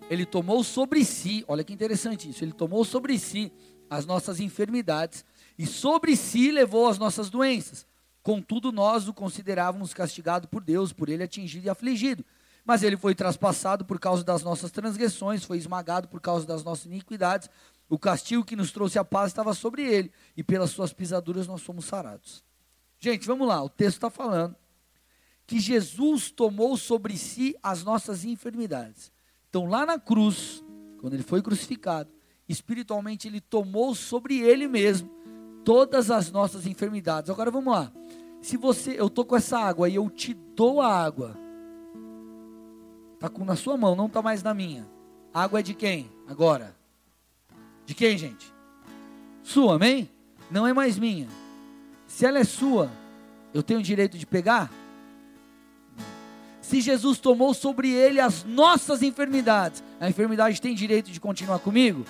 [0.09, 3.53] ele tomou sobre si, olha que interessante isso, ele tomou sobre si
[3.91, 5.25] as nossas enfermidades
[5.59, 7.85] e sobre si levou as nossas doenças.
[8.23, 12.25] Contudo, nós o considerávamos castigado por Deus, por ele atingido e afligido.
[12.65, 16.87] Mas ele foi traspassado por causa das nossas transgressões, foi esmagado por causa das nossas
[16.87, 17.51] iniquidades.
[17.89, 21.63] O castigo que nos trouxe a paz estava sobre ele, e pelas suas pisaduras nós
[21.63, 22.45] fomos sarados.
[22.99, 24.55] Gente, vamos lá, o texto está falando
[25.47, 29.11] que Jesus tomou sobre si as nossas enfermidades.
[29.49, 30.63] Então, lá na cruz,
[31.01, 32.11] quando ele foi crucificado,
[32.47, 35.11] espiritualmente ele tomou sobre ele mesmo
[35.65, 37.31] todas as nossas enfermidades.
[37.31, 37.91] Agora vamos lá.
[38.43, 41.37] Se você, eu tô com essa água e eu te dou a água,
[43.19, 44.87] tá com na sua mão, não tá mais na minha.
[45.33, 46.11] A água é de quem?
[46.27, 46.78] Agora.
[47.89, 48.53] De quem, gente?
[49.43, 50.11] Sua, amém?
[50.51, 51.27] Não é mais minha.
[52.07, 52.91] Se ela é sua,
[53.55, 54.71] eu tenho o direito de pegar?
[56.61, 62.05] Se Jesus tomou sobre ele as nossas enfermidades, a enfermidade tem direito de continuar comigo?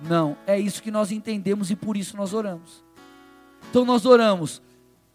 [0.00, 2.84] Não, é isso que nós entendemos e por isso nós oramos.
[3.70, 4.62] Então nós oramos,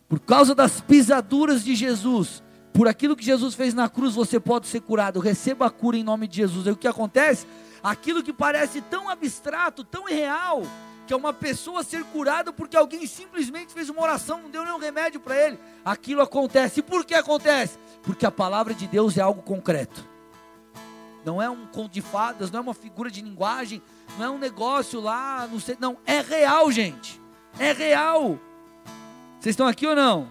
[0.10, 4.68] por causa das pisaduras de Jesus, por aquilo que Jesus fez na cruz, você pode
[4.68, 5.22] ser curado.
[5.22, 6.68] Receba a cura em nome de Jesus.
[6.68, 7.48] E o que acontece?
[7.84, 10.64] Aquilo que parece tão abstrato, tão irreal,
[11.06, 14.78] que é uma pessoa ser curada porque alguém simplesmente fez uma oração, não deu nenhum
[14.78, 15.60] remédio para ele.
[15.84, 16.80] Aquilo acontece.
[16.80, 17.78] E por que acontece?
[18.02, 20.08] Porque a palavra de Deus é algo concreto.
[21.26, 23.82] Não é um conto de fadas, não é uma figura de linguagem,
[24.18, 27.22] não é um negócio lá, não sei, não, é real, gente.
[27.60, 28.40] É real.
[29.40, 30.30] Vocês estão aqui ou não?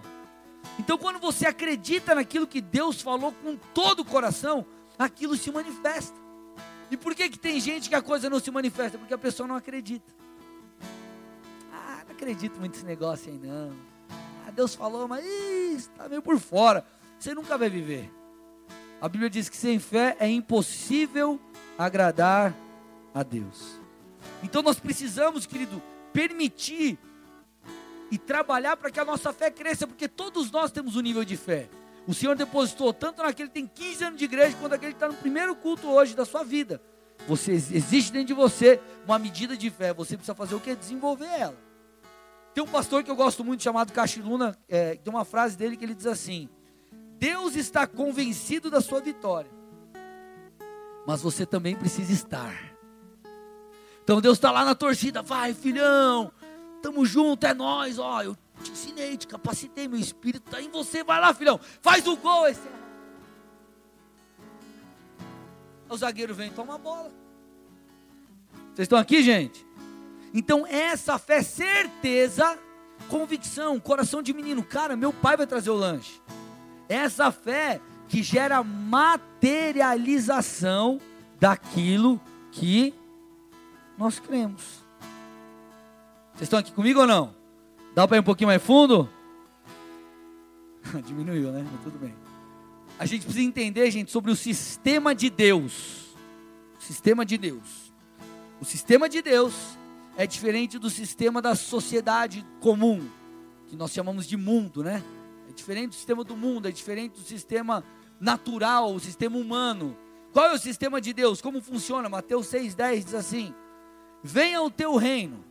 [0.79, 4.65] Então, quando você acredita naquilo que Deus falou com todo o coração,
[4.97, 6.22] aquilo se manifesta.
[6.93, 8.99] E por que, que tem gente que a coisa não se manifesta?
[8.99, 10.13] Porque a pessoa não acredita.
[11.71, 13.73] Ah, não acredito muito nesse negócio aí, não.
[14.45, 16.85] Ah, Deus falou, mas está meio por fora.
[17.17, 18.11] Você nunca vai viver.
[19.01, 21.41] A Bíblia diz que sem fé é impossível
[21.79, 22.55] agradar
[23.11, 23.79] a Deus.
[24.43, 25.81] Então nós precisamos, querido,
[26.13, 26.99] permitir
[28.11, 31.37] e trabalhar para que a nossa fé cresça, porque todos nós temos um nível de
[31.37, 31.67] fé.
[32.07, 35.07] O Senhor depositou tanto naquele que tem 15 anos de igreja, quanto naquele que está
[35.07, 36.81] no primeiro culto hoje da sua vida.
[37.27, 39.93] Você existe dentro de você uma medida de fé.
[39.93, 40.75] Você precisa fazer o que?
[40.75, 41.57] Desenvolver ela.
[42.53, 45.85] Tem um pastor que eu gosto muito chamado Cachiluna, é, tem uma frase dele que
[45.85, 46.49] ele diz assim:
[47.17, 49.49] Deus está convencido da sua vitória,
[51.07, 52.73] mas você também precisa estar.
[54.03, 56.31] Então Deus está lá na torcida, vai filhão,
[56.83, 58.21] Tamo junto, é nós, ó.
[58.21, 61.03] Eu te ensinei, te capacitei, meu espírito está em você.
[61.03, 62.47] Vai lá, filhão, faz o gol.
[62.47, 62.61] Esse...
[65.89, 67.11] O zagueiro vem, toma a bola.
[68.73, 69.67] Vocês estão aqui, gente?
[70.33, 72.57] Então, essa fé, certeza,
[73.07, 74.63] convicção, coração de menino.
[74.63, 76.19] Cara, meu pai vai trazer o lanche.
[76.89, 80.99] Essa fé que gera materialização
[81.39, 82.19] daquilo
[82.51, 82.91] que
[83.97, 84.83] nós cremos.
[86.33, 87.42] Vocês estão aqui comigo ou não?
[87.95, 89.07] Dá para ir um pouquinho mais fundo?
[91.05, 91.65] Diminuiu, né?
[91.71, 92.13] Mas tudo bem.
[92.97, 96.15] A gente precisa entender, gente, sobre o sistema de Deus.
[96.79, 97.93] O sistema de Deus.
[98.59, 99.77] O sistema de Deus
[100.17, 103.07] é diferente do sistema da sociedade comum,
[103.67, 105.03] que nós chamamos de mundo, né?
[105.49, 107.83] É diferente do sistema do mundo, é diferente do sistema
[108.19, 109.97] natural, o sistema humano.
[110.31, 111.41] Qual é o sistema de Deus?
[111.41, 112.09] Como funciona?
[112.09, 113.53] Mateus 6,10 diz assim:
[114.23, 115.43] Venha o teu reino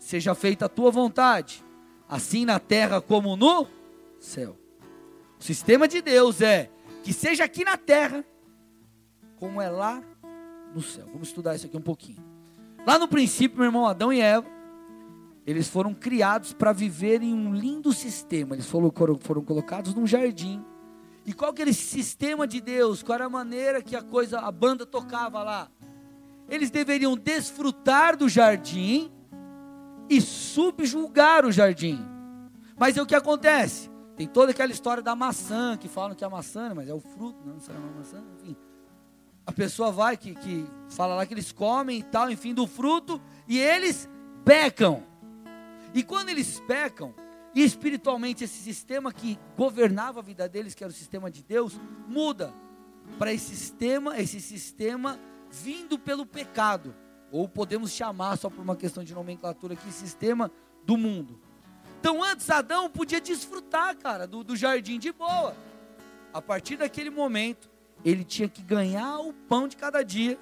[0.00, 1.62] seja feita a tua vontade,
[2.10, 3.68] assim na terra como no
[4.18, 4.58] céu.
[5.38, 6.68] O sistema de Deus é
[7.04, 8.24] que seja aqui na terra,
[9.36, 10.02] como é lá
[10.74, 11.06] no céu.
[11.12, 12.22] Vamos estudar isso aqui um pouquinho.
[12.84, 14.46] Lá no princípio, meu irmão Adão e Eva,
[15.46, 18.54] eles foram criados para viver em um lindo sistema.
[18.54, 20.62] Eles foram, foram colocados num jardim.
[21.24, 23.02] E qual que era esse sistema de Deus?
[23.02, 25.70] Qual era a maneira que a coisa, a banda tocava lá?
[26.48, 29.10] Eles deveriam desfrutar do jardim
[30.10, 32.04] e subjugar o jardim.
[32.76, 33.88] Mas é o que acontece?
[34.16, 37.00] Tem toda aquela história da maçã, que falam que é a maçã, mas é o
[37.00, 38.56] fruto, não será uma maçã, enfim.
[39.46, 43.22] A pessoa vai, que, que fala lá que eles comem e tal, enfim, do fruto,
[43.46, 44.08] e eles
[44.44, 45.04] pecam.
[45.94, 47.14] E quando eles pecam,
[47.54, 51.80] e espiritualmente esse sistema que governava a vida deles, que era o sistema de Deus,
[52.08, 52.52] muda
[53.18, 55.18] para esse sistema, esse sistema
[55.50, 56.94] vindo pelo pecado
[57.30, 60.50] ou podemos chamar só por uma questão de nomenclatura aqui, sistema
[60.84, 61.38] do mundo.
[62.00, 65.54] Então antes Adão podia desfrutar, cara, do, do jardim de boa.
[66.32, 67.68] A partir daquele momento,
[68.04, 70.38] ele tinha que ganhar o pão de cada dia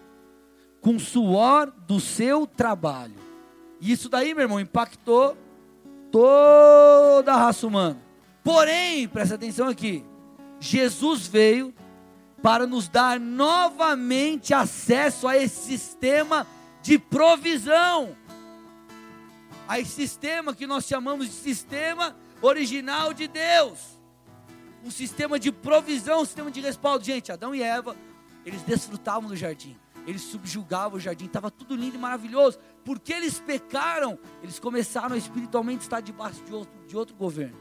[0.80, 3.16] com o suor do seu trabalho.
[3.80, 5.36] E isso daí, meu irmão, impactou
[6.10, 8.00] toda a raça humana.
[8.42, 10.04] Porém, presta atenção aqui.
[10.60, 11.74] Jesus veio
[12.42, 16.46] para nos dar novamente acesso a esse sistema
[16.88, 18.16] de provisão.
[19.68, 23.78] A esse sistema que nós chamamos de sistema original de Deus.
[24.82, 27.04] Um sistema de provisão, um sistema de respaldo.
[27.04, 27.94] Gente, Adão e Eva,
[28.46, 29.76] eles desfrutavam do jardim.
[30.06, 32.58] Eles subjugavam o jardim, estava tudo lindo e maravilhoso.
[32.86, 37.58] Porque eles pecaram, eles começaram a espiritualmente estar debaixo de outro, de outro governo.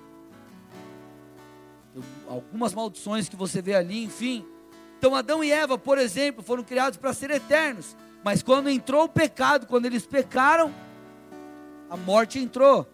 [2.29, 4.45] Algumas maldições que você vê ali, enfim.
[4.97, 7.93] Então Adão e Eva, por exemplo, foram criados para ser eternos.
[8.27, 10.75] Mas quando entrou o pecado, quando eles pecaram,
[11.89, 12.85] a morte entrou.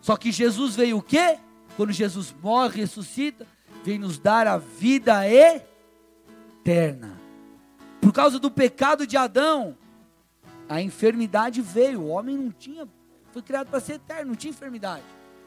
[0.00, 1.40] Só que Jesus veio o quê?
[1.76, 3.48] Quando Jesus morre, ressuscita,
[3.82, 7.18] vem nos dar a vida eterna.
[8.00, 9.76] Por causa do pecado de Adão,
[10.68, 12.02] a enfermidade veio.
[12.02, 12.86] O homem não tinha,
[13.32, 15.02] foi criado para ser eterno, não tinha enfermidade.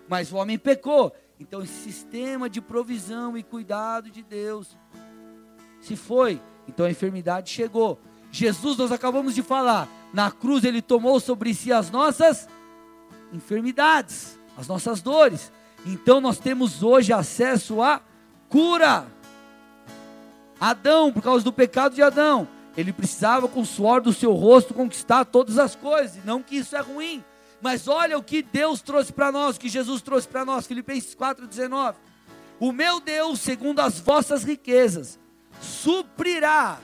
[0.09, 1.15] Mas o homem pecou.
[1.39, 4.77] Então esse sistema de provisão e cuidado de Deus
[5.79, 6.41] se foi.
[6.67, 8.01] Então a enfermidade chegou.
[8.33, 12.49] Jesus, nós acabamos de falar, na cruz ele tomou sobre si as nossas
[13.31, 15.51] enfermidades, as nossas dores.
[15.85, 18.01] Então nós temos hoje acesso à
[18.49, 19.05] cura.
[20.59, 24.73] Adão, por causa do pecado de Adão, ele precisava com o suor do seu rosto
[24.73, 27.23] conquistar todas as coisas, não que isso é ruim,
[27.61, 31.15] Mas olha o que Deus trouxe para nós, o que Jesus trouxe para nós, Filipenses
[31.15, 31.93] 4,19.
[32.59, 35.19] O meu Deus, segundo as vossas riquezas,
[35.61, 36.79] suprirá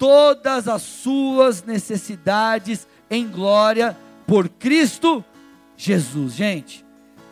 [0.00, 3.94] todas as suas necessidades em glória
[4.26, 5.22] por Cristo
[5.76, 6.32] Jesus.
[6.32, 6.82] Gente,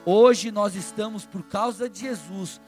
[0.05, 2.61] hoje nós estamos, por causa de Jesus,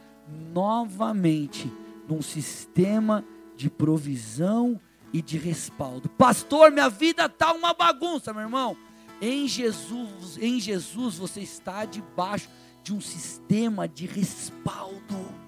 [0.54, 1.70] novamente
[2.08, 3.22] num sistema
[3.54, 4.80] de provisão
[5.12, 6.08] e de respaldo.
[6.08, 8.74] Pastor, minha vida está uma bagunça, meu irmão.
[9.20, 12.48] Em Jesus, em Jesus você está debaixo
[12.82, 15.39] de um sistema de respaldo.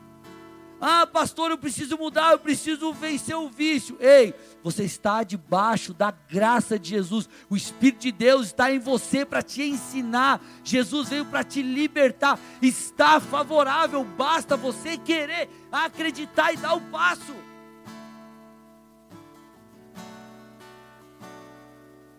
[0.85, 3.97] Ah, pastor, eu preciso mudar, eu preciso vencer o vício.
[4.01, 7.29] Ei, você está debaixo da graça de Jesus.
[7.49, 10.41] O Espírito de Deus está em você para te ensinar.
[10.65, 12.37] Jesus veio para te libertar.
[12.61, 17.33] Está favorável, basta você querer acreditar e dar o passo.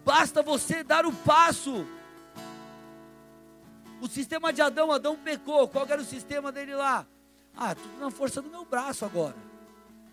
[0.06, 1.86] Basta você dar o passo.
[4.00, 5.68] O sistema de Adão, Adão pecou.
[5.68, 7.06] Qual era o sistema dele lá?
[7.56, 9.36] Ah, tudo na força do meu braço agora.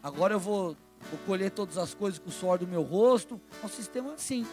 [0.03, 0.77] Agora eu vou,
[1.11, 3.41] vou colher todas as coisas com o suor do meu rosto.
[3.63, 4.47] É um sistema assim.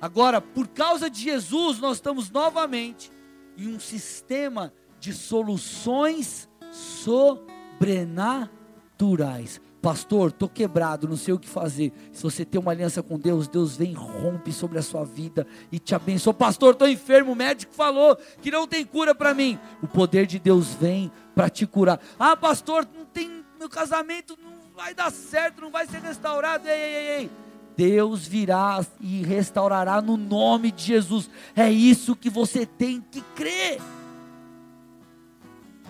[0.00, 3.10] Agora, por causa de Jesus, nós estamos novamente
[3.56, 9.60] em um sistema de soluções sobrenaturais.
[9.80, 11.92] Pastor, estou quebrado, não sei o que fazer.
[12.12, 15.78] Se você tem uma aliança com Deus, Deus vem, rompe sobre a sua vida e
[15.78, 16.34] te abençoa.
[16.34, 19.56] Pastor, estou enfermo, o médico falou que não tem cura para mim.
[19.80, 22.00] O poder de Deus vem para te curar.
[22.18, 26.66] Ah, pastor, não tem meu casamento, não vai dar certo, não vai ser restaurado.
[26.66, 27.30] Ei, ei, ei.
[27.76, 31.30] Deus virá e restaurará no nome de Jesus.
[31.54, 33.80] É isso que você tem que crer.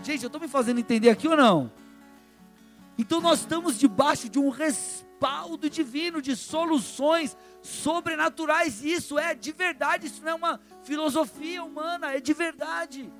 [0.05, 1.73] Gente, eu estou me fazendo entender aqui ou não?
[2.99, 8.85] Então nós estamos debaixo de um respaldo divino, de soluções sobrenaturais.
[8.85, 13.11] Isso é de verdade, isso não é uma filosofia humana, é de verdade.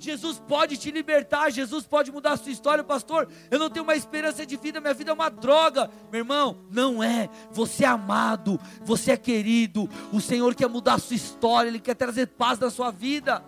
[0.00, 3.28] Jesus pode te libertar, Jesus pode mudar a sua história, pastor.
[3.50, 5.90] Eu não tenho uma esperança de vida, minha vida é uma droga.
[6.10, 7.28] Meu irmão, não é.
[7.52, 9.90] Você é amado, você é querido.
[10.10, 13.44] O Senhor quer mudar a sua história, Ele quer trazer paz na sua vida.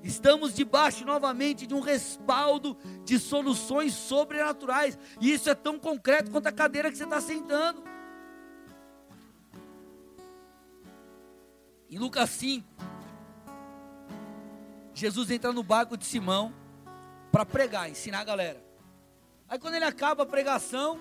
[0.00, 4.96] Estamos debaixo novamente de um respaldo de soluções sobrenaturais.
[5.20, 7.82] E isso é tão concreto quanto a cadeira que você está sentando.
[11.90, 12.66] Em Lucas 5,
[14.92, 16.52] Jesus entra no barco de Simão
[17.30, 18.64] para pregar, ensinar a galera.
[19.48, 20.98] Aí quando ele acaba a pregação,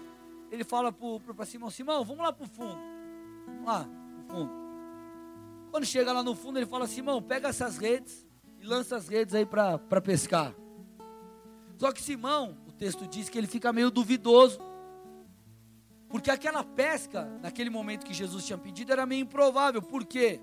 [0.52, 2.80] ele fala para Simão: Simão, vamos lá para o fundo.
[3.48, 4.52] Vamos lá, para o fundo.
[5.72, 8.26] Quando chega lá no fundo, ele fala: Simão, pega essas redes
[8.66, 10.54] lança as redes aí para pescar.
[11.78, 14.60] Só que Simão, o texto diz que ele fica meio duvidoso.
[16.10, 19.82] Porque aquela pesca, naquele momento que Jesus tinha pedido, era meio improvável.
[19.82, 20.40] Por quê?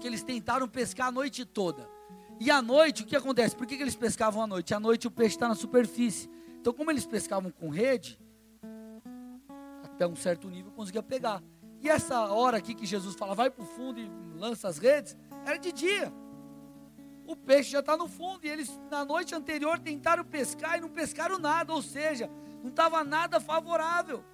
[0.00, 1.86] Porque eles tentaram pescar a noite toda.
[2.40, 3.54] E à noite, o que acontece?
[3.54, 4.72] Por que, que eles pescavam à noite?
[4.72, 6.30] À noite o peixe está na superfície.
[6.58, 8.18] Então, como eles pescavam com rede,
[9.84, 11.42] até um certo nível conseguia pegar.
[11.82, 15.14] E essa hora aqui que Jesus fala, vai para o fundo e lança as redes,
[15.44, 16.10] era de dia
[17.26, 18.40] o peixe já está no fundo.
[18.42, 22.30] E eles, na noite anterior, tentaram pescar e não pescaram nada, ou seja,
[22.62, 24.24] não estava nada favorável.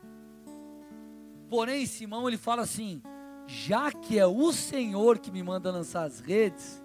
[1.50, 3.02] Porém, Simão ele fala assim:
[3.46, 6.82] já que é o Senhor que me manda lançar as redes,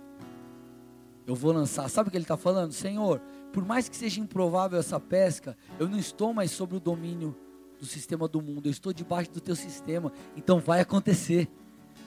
[1.26, 1.90] eu vou lançar.
[1.90, 2.72] Sabe o que ele está falando?
[2.72, 3.22] Senhor,
[3.52, 7.36] por mais que seja improvável essa pesca, eu não estou mais sobre o domínio
[7.80, 11.50] do sistema do mundo, eu estou debaixo do teu sistema, então vai acontecer.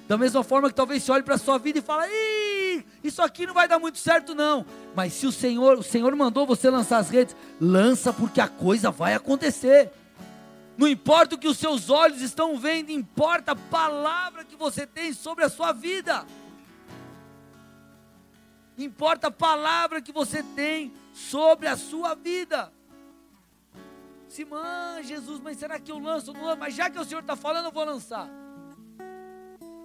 [0.07, 3.23] Da mesma forma que talvez você olhe para a sua vida e fale, Ih, isso
[3.23, 4.65] aqui não vai dar muito certo não.
[4.95, 8.91] Mas se o Senhor, o Senhor mandou você lançar as redes, lança porque a coisa
[8.91, 9.91] vai acontecer.
[10.77, 15.13] Não importa o que os seus olhos estão vendo, importa a palavra que você tem
[15.13, 16.27] sobre a sua vida.
[18.77, 22.73] Importa a palavra que você tem sobre a sua vida.
[24.29, 26.33] Simão, Jesus, mas será que eu lanço?
[26.33, 28.29] Não, mas já que o Senhor está falando, eu vou lançar.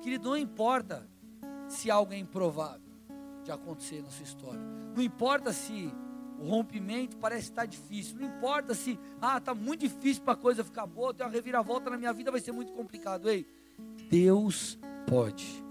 [0.01, 1.07] Querido, não importa
[1.67, 2.81] se algo é improvável
[3.43, 4.59] de acontecer na sua história.
[4.95, 5.93] Não importa se
[6.41, 8.17] o rompimento parece estar difícil.
[8.19, 11.89] Não importa se, ah, está muito difícil para a coisa ficar boa, tem uma reviravolta
[11.89, 13.29] na minha vida, vai ser muito complicado.
[13.29, 13.45] Ei,
[14.09, 15.63] Deus pode.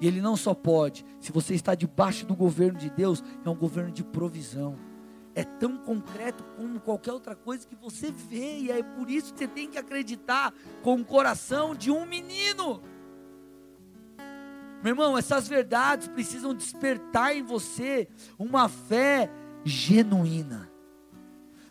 [0.00, 3.54] E Ele não só pode, se você está debaixo do governo de Deus, é um
[3.54, 4.76] governo de provisão.
[5.34, 9.38] É tão concreto como qualquer outra coisa que você vê, e é por isso que
[9.40, 10.52] você tem que acreditar
[10.82, 12.80] com o coração de um menino.
[14.82, 18.06] Meu irmão, essas verdades precisam despertar em você
[18.38, 19.30] uma fé
[19.64, 20.70] genuína.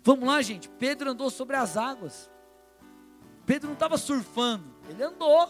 [0.04, 0.68] Vamos lá, gente.
[0.68, 2.30] Pedro andou sobre as águas.
[3.46, 5.50] Pedro não estava surfando, ele andou.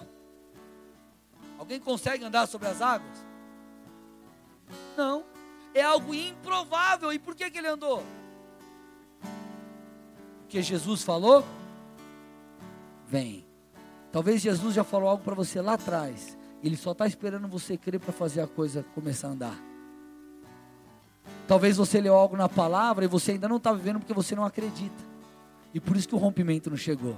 [1.58, 3.26] Alguém consegue andar sobre as águas?
[4.98, 5.24] Não.
[5.74, 7.12] É algo improvável.
[7.14, 8.04] E por que, que ele andou?
[10.42, 11.44] Porque Jesus falou:
[13.08, 13.46] Vem.
[14.12, 16.38] Talvez Jesus já falou algo para você lá atrás.
[16.64, 19.73] Ele só está esperando você crer para fazer a coisa começar a andar.
[21.48, 24.46] Talvez você leu algo na palavra e você ainda não está vivendo porque você não
[24.46, 25.04] acredita.
[25.74, 27.18] E por isso que o rompimento não chegou.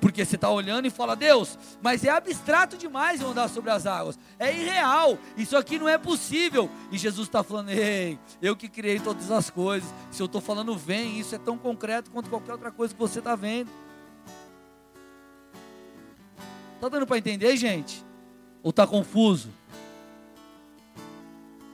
[0.00, 3.86] Porque você está olhando e fala, Deus, mas é abstrato demais eu andar sobre as
[3.86, 4.18] águas.
[4.38, 5.18] É irreal.
[5.36, 6.70] Isso aqui não é possível.
[6.90, 9.88] E Jesus está falando, ei, eu que criei todas as coisas.
[10.10, 13.18] Se eu estou falando, vem, isso é tão concreto quanto qualquer outra coisa que você
[13.18, 13.70] está vendo.
[16.76, 18.02] Está dando para entender, gente?
[18.62, 19.50] Ou está confuso?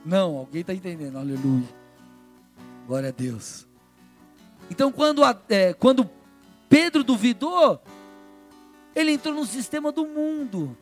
[0.07, 1.67] Não, alguém está entendendo, aleluia.
[2.87, 3.67] Glória a Deus.
[4.71, 6.09] Então, quando, é, quando
[6.69, 7.81] Pedro duvidou,
[8.95, 10.77] ele entrou no sistema do mundo,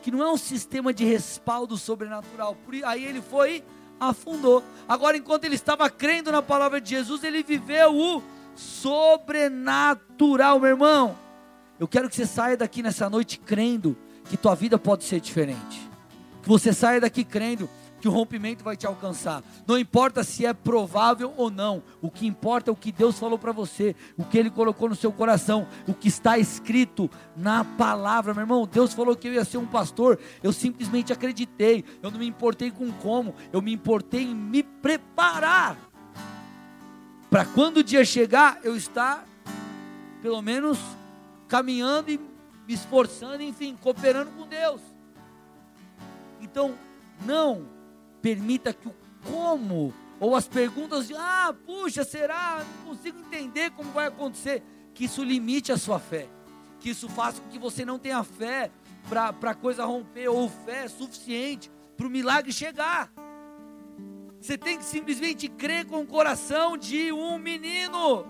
[0.00, 2.56] que não é um sistema de respaldo sobrenatural.
[2.86, 3.62] Aí ele foi,
[4.00, 4.64] afundou.
[4.88, 8.22] Agora, enquanto ele estava crendo na palavra de Jesus, ele viveu o
[8.54, 11.14] sobrenatural, meu irmão.
[11.78, 13.94] Eu quero que você saia daqui nessa noite crendo
[14.30, 15.86] que tua vida pode ser diferente.
[16.42, 17.68] Que você saia daqui crendo
[18.00, 19.42] que o rompimento vai te alcançar.
[19.66, 23.38] Não importa se é provável ou não, o que importa é o que Deus falou
[23.38, 28.34] para você, o que Ele colocou no seu coração, o que está escrito na palavra,
[28.34, 28.68] meu irmão.
[28.70, 32.70] Deus falou que eu ia ser um pastor, eu simplesmente acreditei, eu não me importei
[32.70, 35.76] com como, eu me importei em me preparar
[37.30, 39.26] para quando o dia chegar eu estar,
[40.22, 40.78] pelo menos,
[41.48, 44.80] caminhando e me esforçando, enfim, cooperando com Deus.
[46.40, 46.74] Então,
[47.24, 47.75] não
[48.22, 48.94] permita que o
[49.24, 52.64] como ou as perguntas de ah, puxa, será?
[52.64, 54.62] Não consigo entender como vai acontecer.
[54.94, 56.26] Que isso limite a sua fé.
[56.80, 58.70] Que isso faça com que você não tenha fé
[59.08, 63.12] para a coisa romper, ou fé suficiente para o milagre chegar.
[64.40, 68.26] Você tem que simplesmente crer com o coração de um menino.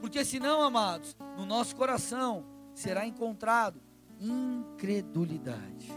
[0.00, 2.44] Porque senão, amados, no nosso coração
[2.74, 3.80] será encontrado
[4.20, 5.95] incredulidade.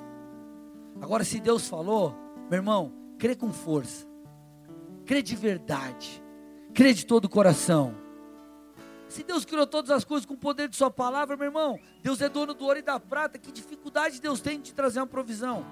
[1.02, 2.16] Agora, se Deus falou,
[2.50, 4.08] meu irmão, crê com força,
[5.06, 6.22] crê de verdade,
[6.74, 7.96] crê de todo o coração.
[9.08, 12.22] Se Deus criou todas as coisas com o poder de Sua palavra, meu irmão, Deus
[12.22, 15.66] é dono do ouro e da prata, que dificuldade Deus tem de trazer uma provisão?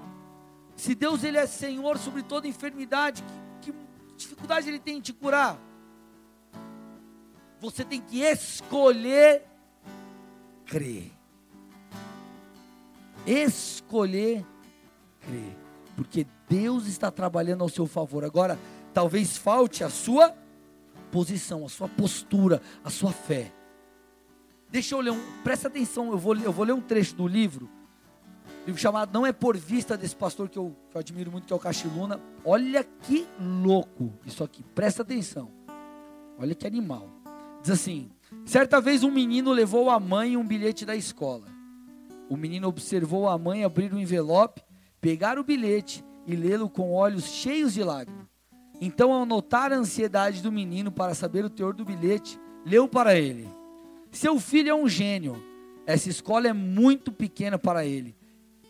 [0.78, 3.22] Se Deus ele é Senhor sobre toda enfermidade,
[3.60, 5.58] que, que dificuldade Ele tem de te curar?
[7.60, 9.42] Você tem que escolher
[10.64, 11.10] crer.
[13.26, 14.57] Escolher crer,
[15.96, 18.24] porque Deus está trabalhando ao seu favor.
[18.24, 18.58] Agora,
[18.94, 20.34] talvez falte a sua
[21.10, 23.52] posição, a sua postura, a sua fé.
[24.70, 27.68] Deixa eu ler um, presta atenção, eu vou, eu vou ler um trecho do livro,
[28.66, 31.52] livro chamado Não é por vista desse pastor que eu, que eu admiro muito, que
[31.52, 32.20] é o Cachiluna.
[32.44, 35.50] Olha que louco isso aqui, presta atenção.
[36.38, 37.08] Olha que animal.
[37.62, 38.10] Diz assim:
[38.44, 41.46] certa vez um menino levou à mãe um bilhete da escola.
[42.28, 44.62] O menino observou a mãe abrir o um envelope
[45.00, 48.26] pegar o bilhete e lê-lo com olhos cheios de lágrimas.
[48.80, 53.18] Então, ao notar a ansiedade do menino para saber o teor do bilhete, leu para
[53.18, 53.48] ele:
[54.10, 55.42] Seu filho é um gênio.
[55.86, 58.14] Essa escola é muito pequena para ele.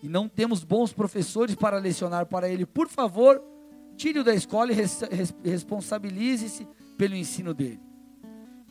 [0.02, 2.64] E não temos bons professores para lecionar para ele.
[2.64, 3.42] Por favor,
[3.96, 5.02] tire-o da escola e res
[5.42, 6.66] responsabilize-se
[6.96, 7.80] pelo ensino dele.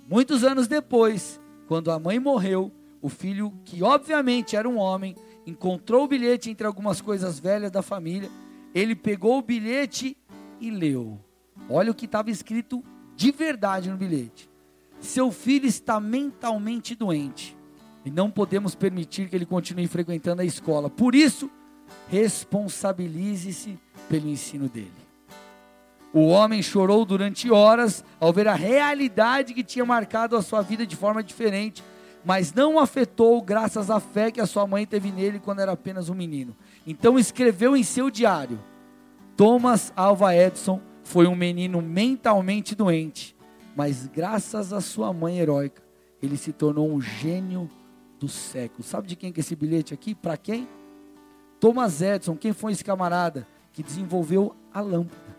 [0.10, 5.16] Muitos anos depois, quando a mãe morreu, o filho, que obviamente era um homem,
[5.48, 8.30] encontrou o bilhete entre algumas coisas velhas da família.
[8.76, 10.18] Ele pegou o bilhete
[10.60, 11.18] e leu.
[11.70, 12.84] Olha o que estava escrito
[13.16, 14.50] de verdade no bilhete.
[15.00, 17.56] Seu filho está mentalmente doente
[18.04, 20.90] e não podemos permitir que ele continue frequentando a escola.
[20.90, 21.50] Por isso,
[22.10, 23.80] responsabilize-se
[24.10, 24.92] pelo ensino dele.
[26.14, 30.86] O homem chorou durante horas ao ver a realidade que tinha marcado a sua vida
[30.86, 31.84] de forma diferente
[32.28, 35.72] mas não o afetou graças à fé que a sua mãe teve nele quando era
[35.72, 36.54] apenas um menino.
[36.86, 38.60] Então escreveu em seu diário:
[39.38, 43.34] Thomas Alva Edison foi um menino mentalmente doente,
[43.74, 45.82] mas graças à sua mãe heróica,
[46.22, 47.70] ele se tornou um gênio
[48.20, 48.84] do século.
[48.84, 50.14] Sabe de quem que é esse bilhete aqui?
[50.14, 50.68] Para quem?
[51.62, 55.38] Thomas Edison, quem foi esse camarada que desenvolveu a lâmpada?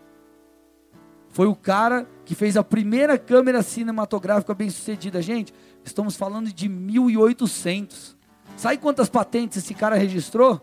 [1.29, 5.53] Foi o cara que fez a primeira câmera cinematográfica bem sucedida, gente.
[5.83, 8.15] Estamos falando de 1800.
[8.55, 10.61] Sabe quantas patentes esse cara registrou?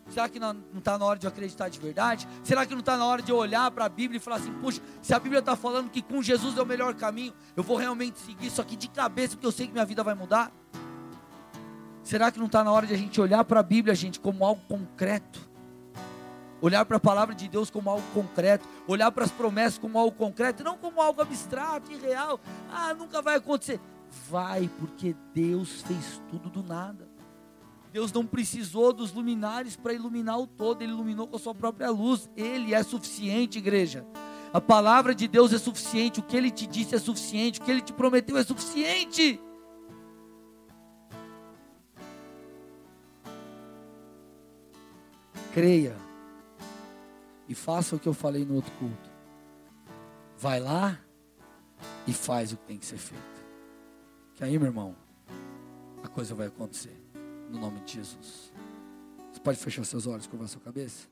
[0.08, 2.26] Será que não está na hora de eu acreditar de verdade?
[2.42, 4.52] Será que não está na hora de eu olhar para a Bíblia e falar assim:
[4.54, 7.76] puxa, se a Bíblia está falando que com Jesus é o melhor caminho, eu vou
[7.76, 10.50] realmente seguir isso aqui de cabeça, porque eu sei que minha vida vai mudar?
[12.02, 14.44] Será que não está na hora de a gente olhar para a Bíblia, gente, como
[14.44, 15.46] algo concreto?
[16.60, 20.16] Olhar para a palavra de Deus como algo concreto, olhar para as promessas como algo
[20.16, 22.40] concreto, não como algo abstrato, irreal.
[22.70, 23.80] Ah, nunca vai acontecer.
[24.30, 27.08] Vai, porque Deus fez tudo do nada.
[27.92, 31.90] Deus não precisou dos luminares para iluminar o todo, Ele iluminou com a sua própria
[31.90, 32.28] luz.
[32.36, 34.06] Ele é suficiente, igreja.
[34.52, 37.70] A palavra de Deus é suficiente, o que Ele te disse é suficiente, o que
[37.70, 39.40] Ele te prometeu é suficiente.
[45.52, 46.07] Creia
[47.48, 49.10] e faça o que eu falei no outro culto.
[50.36, 50.98] Vai lá
[52.06, 53.24] e faz o que tem que ser feito.
[54.34, 54.94] Que aí, meu irmão,
[56.02, 56.96] a coisa vai acontecer.
[57.50, 58.52] No nome de Jesus.
[59.32, 61.08] Você pode fechar seus olhos, curvar sua cabeça?